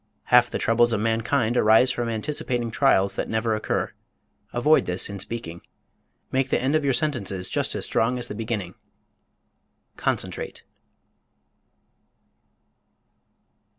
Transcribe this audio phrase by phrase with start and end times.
[0.33, 3.91] Half the troubles of mankind arise from anticipating trials that never occur.
[4.51, 5.61] Avoid this in speaking.
[6.31, 8.73] Make the end of your sentences just as strong as the beginning.
[9.99, 10.63] _CONCENTRATE.